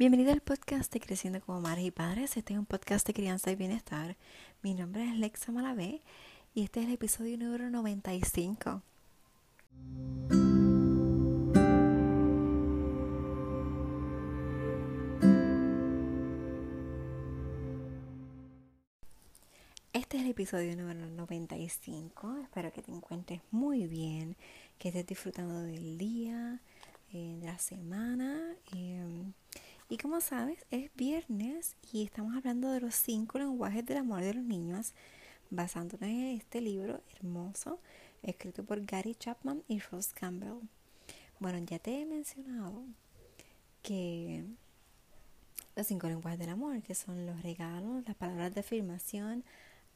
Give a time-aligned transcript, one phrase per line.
[0.00, 2.38] Bienvenido al podcast de Creciendo como Madres y Padres.
[2.38, 4.16] Este es un podcast de crianza y bienestar.
[4.62, 6.00] Mi nombre es Lexa Malavé
[6.54, 8.80] y este es el episodio número 95.
[19.92, 22.38] Este es el episodio número 95.
[22.42, 24.38] Espero que te encuentres muy bien,
[24.78, 26.62] que estés disfrutando del día,
[27.12, 28.40] eh, de la semana.
[28.74, 29.30] Eh,
[29.90, 34.34] y como sabes, es viernes y estamos hablando de los cinco lenguajes del amor de
[34.34, 34.94] los niños,
[35.50, 37.80] basándonos en este libro hermoso,
[38.22, 40.60] escrito por Gary Chapman y Ross Campbell.
[41.40, 42.84] Bueno, ya te he mencionado
[43.82, 44.44] que
[45.74, 49.42] los cinco lenguajes del amor, que son los regalos, las palabras de afirmación,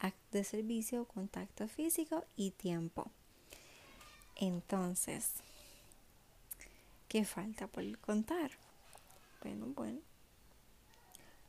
[0.01, 3.13] actos de servicio, contacto físico y tiempo.
[4.35, 5.35] Entonces,
[7.07, 8.64] ¿qué falta por contar?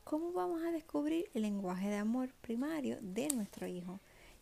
[0.05, 3.99] ¿Cómo vamos a descubrir el lenguaje de amor primario de nuestro hijo?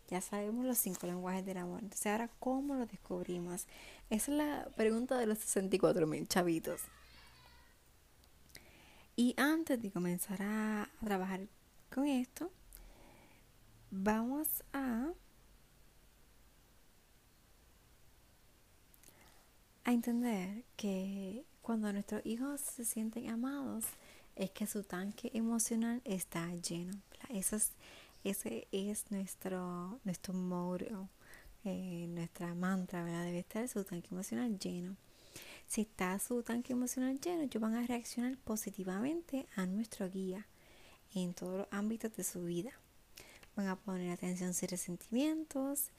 [0.09, 1.79] Ya sabemos los cinco lenguajes del amor.
[1.81, 3.65] Entonces, ahora, ¿cómo lo descubrimos?
[4.09, 6.81] Esa es la pregunta de los 64 mil chavitos.
[9.15, 11.47] Y antes de comenzar a trabajar
[11.89, 12.51] con esto,
[13.89, 15.13] vamos a
[19.85, 23.85] a entender que cuando nuestros hijos se sienten amados
[24.35, 26.93] es que su tanque emocional está lleno.
[27.29, 27.71] Eso es,
[28.23, 31.09] ese es nuestro, nuestro motto,
[31.63, 33.25] eh, nuestra mantra, ¿verdad?
[33.25, 34.95] Debe estar su tanque emocional lleno.
[35.67, 40.45] Si está su tanque emocional lleno, ellos van a reaccionar positivamente a nuestro guía
[41.13, 42.71] en todos los ámbitos de su vida.
[43.55, 45.91] Van a poner atención sin resentimientos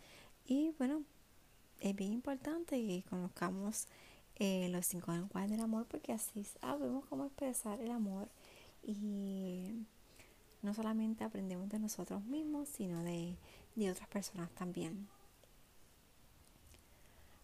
[0.47, 1.03] y bueno,
[1.81, 3.87] es bien importante que conozcamos
[4.37, 8.29] eh, los cinco lenguajes del amor porque así sabemos cómo expresar el amor
[8.83, 9.87] y
[10.63, 13.37] no solamente aprendemos de nosotros mismos, sino de,
[13.91, 15.07] otras personas también.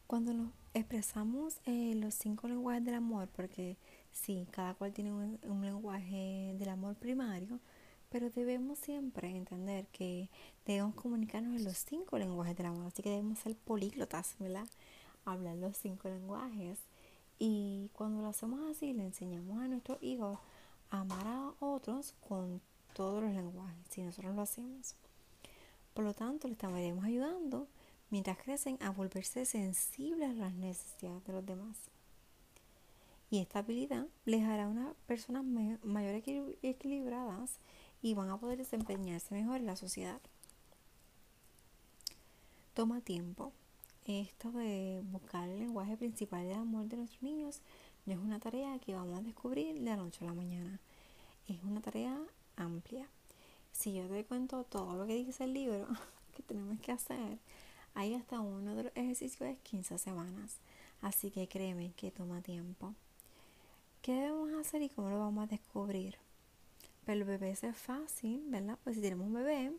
[0.06, 3.77] Cuando nos expresamos eh, los cinco lenguajes del amor, porque
[4.11, 7.61] sí, cada cual tiene un, un lenguaje del amor primario,
[8.11, 10.29] pero debemos siempre entender que
[10.67, 14.67] debemos comunicarnos en los cinco lenguajes del amor, así que debemos ser políglotas, ¿verdad?
[15.25, 16.78] Hablar los cinco lenguajes.
[17.38, 20.38] Y cuando lo hacemos así, le enseñamos a nuestros hijos
[20.91, 22.60] a amar a otros con
[22.92, 24.94] todos los lenguajes, si nosotros lo hacemos.
[25.94, 27.66] Por lo tanto, le estaremos ayudando
[28.10, 31.76] mientras crecen a volverse sensibles a las necesidades de los demás.
[33.31, 36.22] Y esta habilidad les hará unas personas mayor
[36.62, 37.58] equilibradas
[38.02, 40.20] y van a poder desempeñarse mejor en la sociedad.
[42.75, 43.52] Toma tiempo.
[44.19, 47.60] Esto de buscar el lenguaje principal del amor de nuestros niños
[48.06, 50.81] no es una tarea que vamos a descubrir de la noche a la mañana.
[51.47, 52.19] Es una tarea
[52.56, 53.06] amplia.
[53.70, 55.87] Si yo te cuento todo lo que dice el libro
[56.37, 57.38] que tenemos que hacer,
[57.94, 60.56] hay hasta uno de los ejercicios de 15 semanas.
[61.03, 62.94] Así que créeme que toma tiempo.
[64.03, 66.16] ¿Qué debemos hacer y cómo lo vamos a descubrir?
[67.06, 68.76] Pero el bebé es fácil, ¿verdad?
[68.82, 69.72] Pues si tenemos un bebé,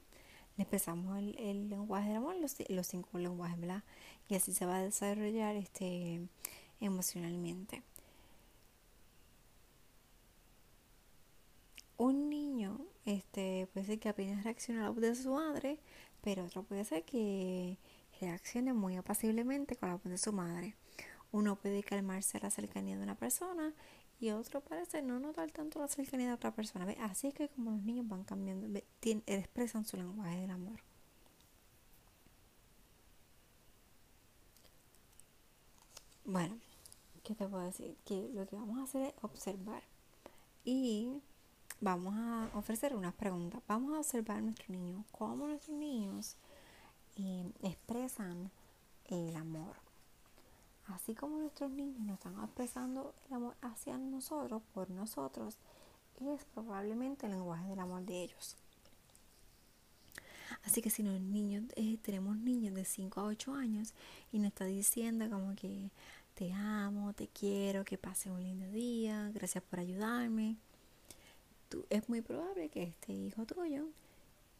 [0.61, 3.59] empezamos el, lenguaje del amor, los, los, cinco lenguajes.
[4.29, 6.21] Y así se va a desarrollar este
[6.79, 7.83] emocionalmente.
[11.97, 15.79] Un niño este, puede ser que apenas reaccione a la voz de su madre,
[16.21, 17.77] pero otro puede ser que
[18.19, 20.75] reaccione muy apaciblemente con la voz de su madre.
[21.31, 23.73] Uno puede calmarse a la cercanía de una persona
[24.21, 26.85] y otro parece no notar tanto la cercanía de otra persona.
[27.01, 28.79] Así es que como los niños van cambiando,
[29.25, 30.79] expresan su lenguaje del amor.
[36.23, 36.55] Bueno,
[37.23, 37.97] ¿qué te puedo decir?
[38.05, 39.81] Que lo que vamos a hacer es observar
[40.63, 41.19] y
[41.79, 43.63] vamos a ofrecer unas preguntas.
[43.67, 46.37] Vamos a observar a nuestros niños, cómo nuestros niños
[47.17, 48.51] eh, expresan
[49.05, 49.90] el amor
[50.93, 55.57] así como nuestros niños nos están expresando el amor hacia nosotros, por nosotros,
[56.19, 58.55] es probablemente el lenguaje del amor de ellos.
[60.63, 63.93] Así que si los niños, eh, tenemos niños de 5 a 8 años
[64.31, 65.89] y nos está diciendo como que
[66.35, 70.57] te amo, te quiero, que pase un lindo día, gracias por ayudarme,
[71.89, 73.87] es muy probable que este hijo tuyo,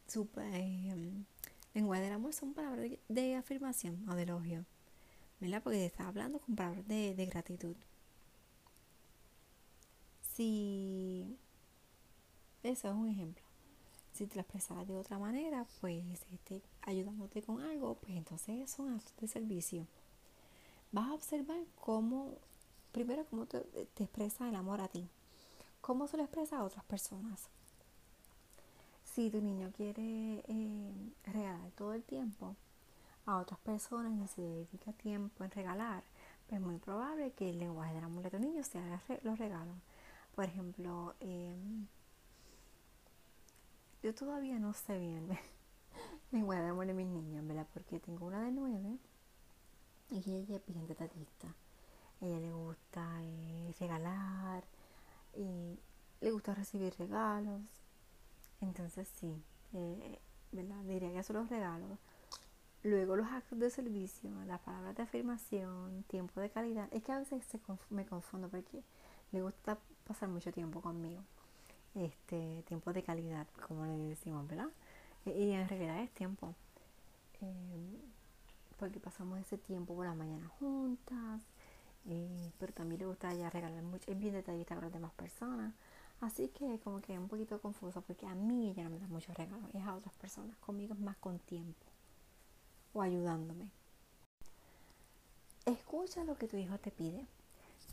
[0.08, 0.94] su eh,
[1.74, 4.64] lenguaje del amor son palabras de afirmación o de elogio.
[5.42, 5.60] ¿Verdad?
[5.60, 7.74] Porque está hablando con palabras de, gratitud.
[10.34, 11.36] Si
[12.62, 13.42] eso es un ejemplo.
[14.12, 18.94] Si te lo expresaras de otra manera, pues este, ayudándote con algo, pues entonces son
[18.94, 19.86] actos de servicio.
[20.92, 22.36] Vas a observar cómo,
[22.92, 23.60] primero, cómo te,
[23.94, 25.08] te expresa el amor a ti.
[25.80, 27.48] ¿Cómo se lo expresa a otras personas?
[29.12, 32.54] Si tu niño quiere eh, regalar todo el tiempo
[33.26, 36.02] a otras personas y se dedica tiempo en regalar,
[36.46, 39.76] pues es muy probable que el lenguaje del amor de tu niño sea los regalos.
[40.34, 41.86] Por ejemplo, em,
[44.02, 45.38] yo todavía no sé bien el
[46.32, 47.66] lenguaje del amor de mis niñas, ¿verdad?
[47.72, 48.98] Porque tengo una de nueve
[50.10, 51.48] y ella es bien detallista.
[52.20, 54.64] A ella le gusta eh, regalar
[55.34, 55.78] y
[56.20, 57.60] le gusta recibir regalos
[58.62, 59.42] entonces sí,
[59.74, 60.18] eh,
[60.52, 60.82] ¿verdad?
[60.84, 61.98] Diría que son los regalos.
[62.84, 66.88] Luego los actos de servicio, las palabras de afirmación, tiempo de calidad.
[66.92, 67.44] Es que a veces
[67.90, 68.82] me confundo porque
[69.30, 71.22] le gusta pasar mucho tiempo conmigo.
[71.94, 74.68] Este tiempo de calidad, como le decimos, ¿verdad?
[75.24, 76.56] Y en realidad es tiempo.
[77.40, 78.00] Eh,
[78.78, 81.40] porque pasamos ese tiempo por la mañana juntas.
[82.06, 84.10] Eh, pero también le gusta ya regalar mucho.
[84.10, 85.72] Es bien detallista con las demás personas.
[86.20, 89.36] Así que como que un poquito confuso porque a mí ella no me da muchos
[89.36, 90.56] regalos, es a otras personas.
[90.58, 91.91] Conmigo es más con tiempo
[92.92, 93.70] o ayudándome.
[95.66, 97.26] Escucha lo que tu hijo te pide.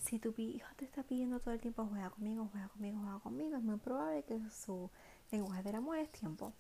[0.02, 3.58] Si tu hijo te está pidiendo todo el tiempo juega conmigo, juega conmigo, juega conmigo,
[3.58, 4.90] es muy probable que su
[5.32, 6.54] lenguaje del amor es tiempo.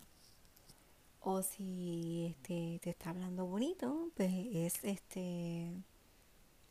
[1.21, 5.71] O si este, te está hablando bonito, pues es este,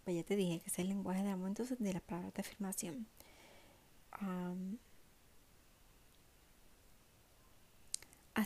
[0.05, 2.41] pues ya te dije que es el lenguaje del amor, entonces de las palabras de
[2.41, 3.07] afirmación.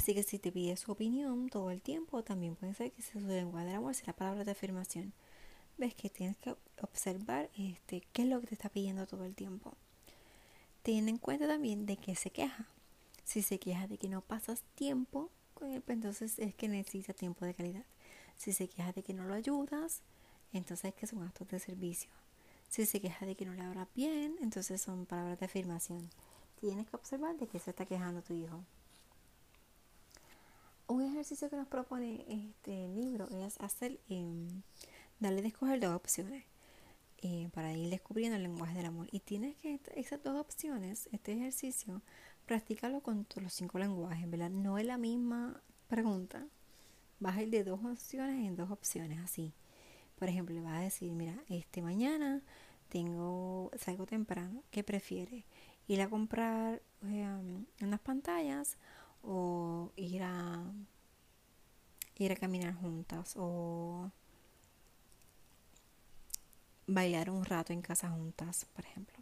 [0.03, 3.21] Así que si te pide su opinión todo el tiempo, también puede ser que sea
[3.21, 5.13] su lenguaje del amor, sea la palabra de afirmación.
[5.79, 9.37] Ves que tienes que observar este, qué es lo que te está pidiendo todo el
[9.37, 9.75] tiempo.
[10.83, 12.67] Ten en cuenta también de que se queja.
[13.23, 17.13] Si se queja de que no pasas tiempo con él, pues entonces es que necesita
[17.13, 17.85] tiempo de calidad.
[18.37, 20.01] Si se queja de que no lo ayudas,
[20.53, 22.11] entonces es que son actos de servicio.
[22.69, 26.11] Si se queja de que no le hablas bien, entonces son palabras de afirmación.
[26.61, 28.65] Tienes que observar de qué se está quejando tu hijo
[30.93, 34.63] un ejercicio que nos propone este libro es hacer, em,
[35.21, 36.45] darle de escoger dos opciones
[37.23, 39.09] eh, para ir descubriendo el lenguaje del amor.
[39.13, 42.03] Y tienes que, esas dos opciones, este ejercicio,
[42.47, 44.51] practícalo con los cinco lenguajes, ¿verdad?
[44.51, 46.47] No es la misma pregunta.
[47.21, 49.55] Vas a ir de dos opciones en dos opciones, así.
[50.19, 52.43] Por ejemplo, le vas a decir, mira, este mañana
[52.89, 55.45] tengo, salgo temprano, ¿qué prefieres?
[55.89, 58.77] Ir a comprar em, unas pantallas
[59.23, 60.65] o ir a
[62.19, 64.11] ir a caminar juntas o
[66.87, 69.17] bailar un rato en casa juntas, por ejemplo.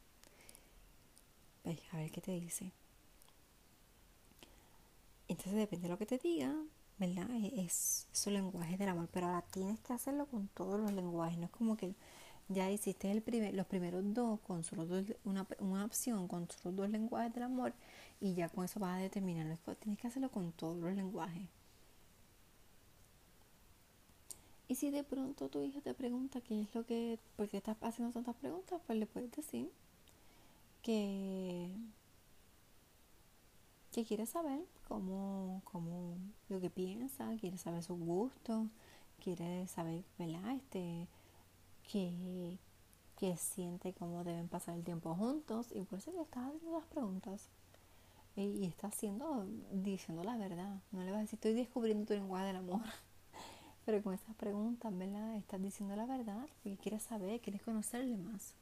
[1.92, 2.72] A ver qué te dice.
[5.28, 6.52] Entonces depende de lo que te diga,
[6.98, 7.30] ¿verdad?
[7.30, 11.38] E-, es su lenguaje del amor, pero ahora tienes que hacerlo con todos los lenguajes,
[11.38, 11.94] no es como que
[12.50, 17.32] ya hiciste los primeros dos con solo dos, una, una opción con solo dos lenguajes
[17.32, 17.72] del amor
[18.20, 19.56] y ya con eso vas a determinar.
[19.78, 21.48] Tienes que hacerlo con todos los lenguajes.
[24.66, 27.76] Y si de pronto tu hija te pregunta qué es lo que, por qué estás
[27.80, 29.70] haciendo tantas preguntas, pues le puedes decir
[30.82, 31.70] que,
[33.92, 36.16] que quiere saber cómo, cómo
[36.48, 38.66] lo que piensa, quiere saber su gusto,
[39.22, 40.56] quiere saber, ¿verdad?
[40.56, 41.06] Este,
[41.90, 42.58] que,
[43.16, 45.68] que siente cómo deben pasar el tiempo juntos.
[45.74, 47.48] Y por eso le estás haciendo las preguntas.
[48.36, 50.80] Y, está haciendo, diciendo la verdad.
[50.92, 52.80] No le vas a decir estoy descubriendo tu lenguaje del amor
[53.84, 55.36] pero con estas preguntas ¿verdad?
[55.36, 58.54] estás diciendo la verdad porque quieres saber quieres conocerle más.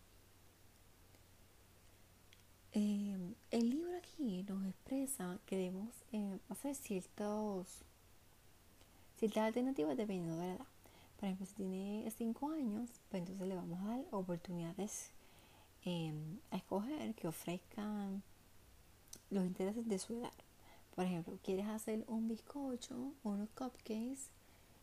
[2.73, 7.83] Eh, el libro aquí nos expresa que debemos eh, hacer ciertos
[9.17, 10.67] ciertas alternativas dependiendo de la edad
[11.19, 15.11] por ejemplo, si tiene 5 años, pues entonces le vamos a dar oportunidades
[15.85, 18.23] em, a escoger que ofrezcan
[19.31, 20.33] los intereses de su edad.
[20.95, 24.31] Por ejemplo, ¿quieres hacer un bizcocho o unos cupcakes?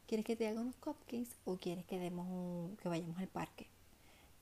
[0.07, 3.67] ¿Quieres que te haga unos cupcakes o quieres que demos que vayamos al parque?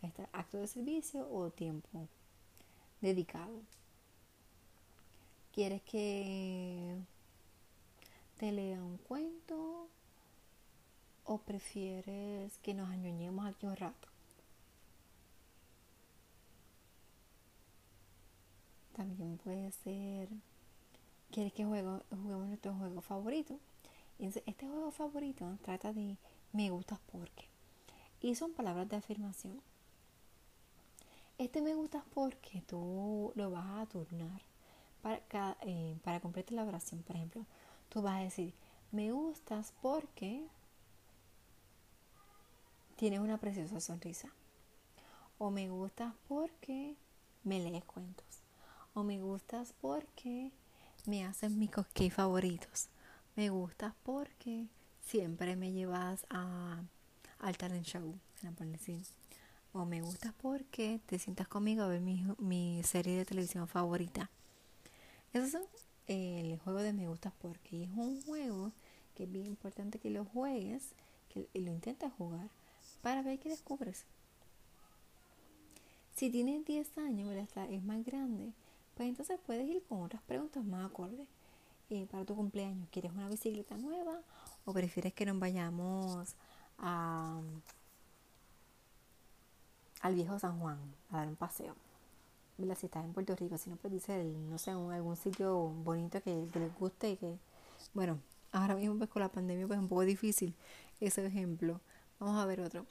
[0.02, 2.08] ¿Este acto de servicio o tiempo
[3.02, 3.62] dedicado?
[5.52, 6.98] ¿Quieres que
[8.38, 9.90] te lea un cuento
[11.26, 14.08] o prefieres que nos añoñemos aquí un rato?
[18.96, 20.30] También puede ser,
[21.32, 23.60] ¿quieres que juego, juguemos nuestro juego favorito?
[24.20, 26.18] este juego favorito trata de
[26.54, 27.46] me gustas porque.
[28.22, 29.62] Y son palabras de afirmación.
[31.38, 34.42] Este me gustas porque tú lo vas a turnar
[35.02, 37.02] para, eh, para completar la oración.
[37.02, 37.46] Por ejemplo,
[37.90, 38.54] tú vas a decir,
[38.92, 40.46] me gustas porque
[42.96, 44.30] tienes una preciosa sonrisa.
[45.38, 46.96] O me gustas porque
[47.44, 48.26] me lees cuentos.
[48.94, 50.52] O me gustas porque
[51.06, 52.90] me haces mis cupcakes favoritos.
[53.36, 54.68] Me gustas porque
[55.02, 56.84] siempre me llevas a,
[57.40, 58.18] al talent show.
[59.74, 64.30] O me gustas porque te sientas conmigo a ver mi, mi serie de televisión favorita.
[65.34, 65.68] Eso es
[66.08, 67.86] el juego de me gustas porque.
[67.86, 68.72] Es un juego
[69.16, 70.94] que es bien importante que lo juegues,
[71.30, 72.50] que lo intentes jugar
[73.04, 74.06] para ver qué descubres.
[76.16, 77.70] Si tienes 10 años, ¿verdad?
[77.70, 78.54] es más grande,
[78.96, 81.28] pues entonces puedes ir con otras preguntas más acordes.
[81.90, 84.20] Eh, para tu cumpleaños, ¿quieres una bicicleta nueva
[84.66, 86.34] o prefieres que nos vayamos
[86.80, 87.40] a,
[90.02, 90.80] al viejo San Juan
[91.12, 91.76] a dar un paseo?
[92.58, 96.48] Si estás en Puerto Rico, si no, pues dice, no sé, algún sitio bonito que,
[96.54, 97.38] les guste y que,
[97.94, 98.20] bueno,
[98.52, 100.56] ahora mismo pues con la pandemia pues es un poco difícil
[101.02, 101.82] ese ejemplo.
[102.20, 102.86] Vamos a ver otro.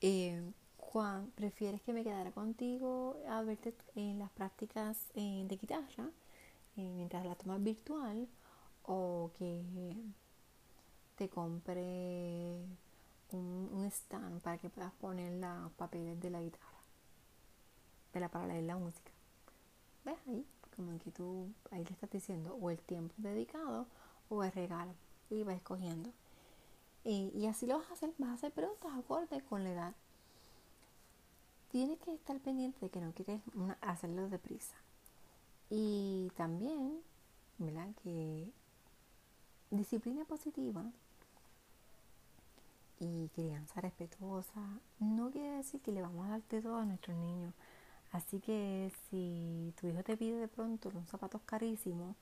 [0.00, 0.42] Eh,
[0.78, 6.08] Juan, ¿prefieres que me quedara contigo a verte en las prácticas eh, de guitarra
[6.76, 8.28] eh, mientras la tomas virtual
[8.84, 9.94] o que
[11.16, 12.58] te compre
[13.32, 16.78] un, stand para que puedas poner los papeles de la guitarra,
[18.30, 19.10] para leer la música?
[20.04, 20.46] ¿Ves ahí?
[20.76, 23.86] Como que tú ahí le estás diciendo o el tiempo dedicado
[24.28, 24.94] o el regalo
[25.30, 26.10] y vas escogiendo.
[27.04, 29.94] Y, así lo vas a hacer, vas a hacer preguntas acordes con la edad
[31.74, 33.40] tienes que estar pendiente de que no quieres
[33.80, 34.76] hacerlo deprisa.
[35.70, 37.00] Y también,
[37.58, 37.88] ¿verdad?
[38.04, 38.48] Que
[39.72, 40.84] disciplina positiva
[43.00, 44.60] y crianza respetuosa
[45.00, 47.52] no quiere decir que le vamos a darte todo a nuestros niños.
[48.12, 52.14] Así que si tu hijo te pide de pronto unos zapatos carísimos,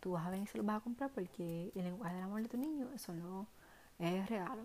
[0.00, 2.42] tú vas a venir y se los vas a comprar porque el lenguaje del amor
[2.42, 3.46] de tu niño eso no
[4.00, 4.64] es regalo.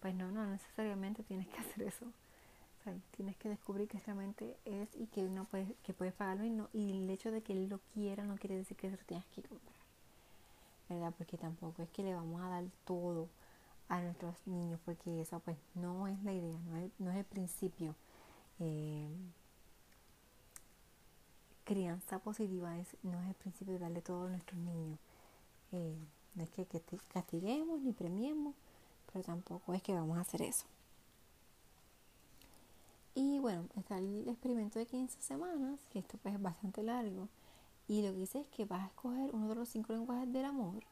[0.00, 2.06] Pues no, no necesariamente tienes que hacer eso
[3.16, 6.68] tienes que descubrir que realmente es y que no puedes, que puedes pagarlo y no,
[6.72, 9.26] y el hecho de que él lo quiera no quiere decir que se lo tengas
[9.26, 9.80] que comprar.
[10.88, 11.14] ¿Verdad?
[11.16, 13.28] Porque tampoco es que le vamos a dar todo
[13.88, 17.24] a nuestros niños, porque eso pues no es la idea, no es, no es el
[17.24, 17.94] principio.
[18.58, 19.08] Eh,
[21.64, 24.98] crianza positiva es, no es el principio de darle todo a nuestros niños.
[25.72, 25.96] Eh,
[26.34, 26.66] no es que,
[27.12, 28.54] castiguemos ni premiemos,
[29.12, 30.66] pero tampoco es que vamos a hacer eso.
[33.14, 37.28] Y bueno, está el experimento de 15 semanas, que esto pues es bastante largo.
[37.88, 40.44] Y lo que dice es que vas a escoger uno de los cinco lenguajes del
[40.44, 40.82] amor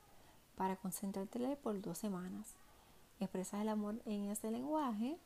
[0.57, 2.55] para concentrarte por dos semanas.
[3.21, 5.17] Expresas el amor en ese lenguaje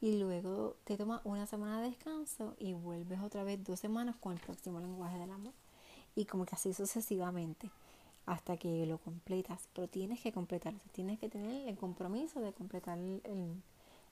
[0.00, 4.34] y luego te tomas una semana de descanso y vuelves otra vez dos semanas con
[4.34, 5.54] el próximo lenguaje del amor.
[6.14, 7.70] Y como que así sucesivamente
[8.26, 9.68] hasta que lo completas.
[9.74, 13.62] Pero tienes que completarlo, tienes que tener el compromiso de completar el,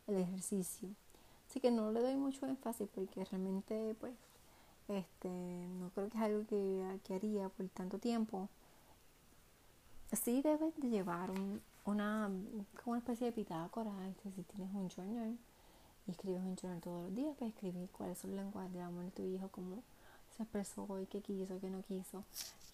[0.07, 0.89] ejercicio.
[1.49, 4.15] Así que no le doy mucho énfasis porque realmente pues
[4.89, 8.49] este no creo que es algo que, haría por tanto tiempo.
[10.13, 11.31] Sí debes de llevar
[11.87, 12.31] una,
[12.85, 15.39] una especie de bitácora, este, si tienes un journal
[16.07, 19.05] y escribes un journal todos los días, pues escribir cuáles son los lenguajes de amor
[19.05, 19.83] de tu hijo, cómo
[20.37, 22.25] se expresó y qué quiso, qué no quiso.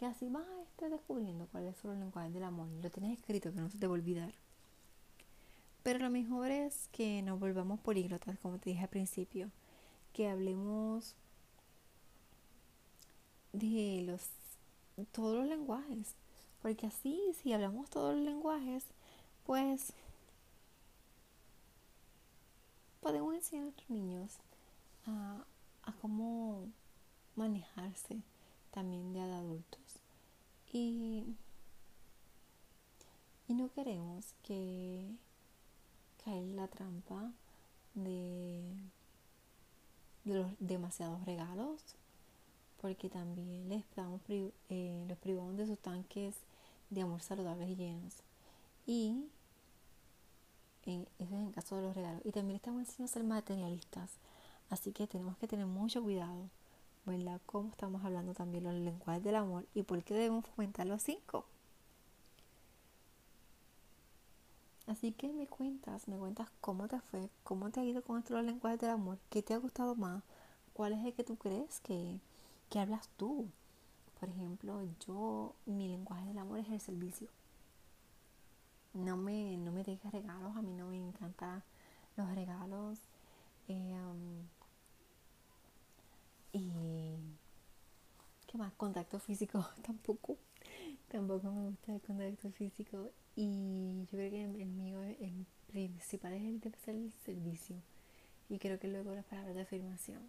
[0.00, 2.68] Y así vas este, descubriendo cuáles son los lenguajes del amor.
[2.82, 4.32] Lo tienes escrito, que no se te va a olvidar.
[5.82, 9.50] Pero lo mejor es que nos volvamos políglotas, como te dije al principio,
[10.12, 11.14] que hablemos
[13.52, 14.28] de los
[15.12, 16.14] todos los lenguajes,
[16.60, 18.84] porque así si hablamos todos los lenguajes,
[19.44, 19.92] pues
[23.00, 24.38] podemos enseñar a nuestros niños
[25.06, 25.44] a,
[25.84, 26.68] a cómo
[27.38, 28.21] manejarse
[28.71, 30.00] también de adultos.
[30.73, 31.25] Y,
[33.49, 35.09] y no queremos que
[36.23, 37.33] caer en la trampa
[37.95, 38.62] de,
[40.25, 41.80] los demasiados regalos
[42.83, 46.35] porque también les damos eh, los privamos de sus tanques
[46.90, 48.14] de amor saludables y llenos.
[48.87, 49.25] Y
[50.85, 52.23] eso es en caso de los regalos.
[52.25, 54.11] Y también estamos enseñando a ser materialistas
[54.71, 56.49] así que tenemos que tener mucho cuidado
[57.05, 57.40] ¿verdad?
[57.47, 61.47] como estamos hablando también los lenguajes del amor y por qué debemos fomentar los cinco
[64.88, 68.43] Así que me cuentas, me cuentas cómo te fue, cómo te ha ido con estos
[68.43, 70.23] lenguajes del amor, qué te ha gustado más,
[70.73, 72.19] cuál es el que tú crees que,
[72.71, 73.47] que hablas tú.
[74.19, 77.28] Por ejemplo, yo, mi lenguaje del amor es el servicio.
[78.95, 81.62] No me, no me dejes regalos, a mí no me encantan
[82.17, 82.99] los regalos.
[83.69, 83.95] Eh,
[86.58, 87.38] y
[88.46, 88.72] ¿qué más?
[88.74, 90.36] Contacto físico tampoco.
[91.08, 93.10] Tampoco me gusta el contacto físico.
[93.36, 97.76] Y yo creo que el mío, el principal es el, ser el servicio.
[98.48, 100.22] Y creo que luego las palabras de afirmación.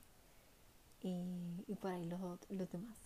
[1.01, 2.19] Y, y por ahí los,
[2.49, 2.97] los demás.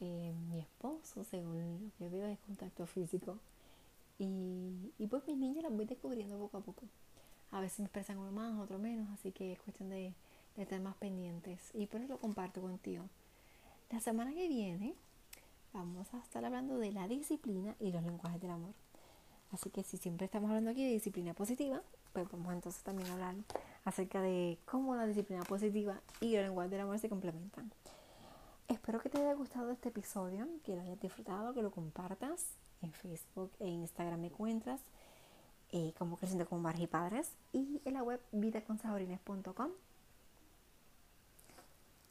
[0.00, 3.38] eh, mi esposo, según lo que veo, es contacto físico.
[4.18, 6.82] Y, y pues mis niñas las voy descubriendo poco a poco.
[7.52, 10.14] A veces me expresan uno más, otro menos, así que es cuestión de,
[10.68, 11.70] de más pendientes.
[11.74, 13.04] Y por lo comparto contigo.
[13.90, 14.94] La semana que viene
[15.72, 18.74] vamos a estar hablando de la disciplina y los lenguajes del amor.
[19.52, 23.12] Así que si siempre estamos hablando aquí de disciplina positiva, pues vamos entonces también a
[23.14, 23.34] hablar
[23.84, 27.72] acerca de cómo la disciplina positiva y el lenguaje del amor se complementan.
[28.68, 32.54] Espero que te haya gustado este episodio, que lo hayas disfrutado, que lo compartas.
[32.82, 34.80] En Facebook e Instagram me encuentras
[35.72, 39.70] eh, como Creciendo con Barras y Padres y en la web vidaconsaborines.com.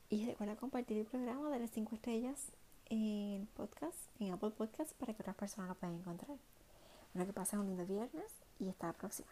[0.10, 2.51] Y recuerda compartir el programa de las 5 estrellas
[2.89, 6.38] en podcast, en Apple Podcast, para que otras personas lo puedan encontrar.
[7.13, 9.30] Bueno, que pasen un lindo viernes y hasta la próxima.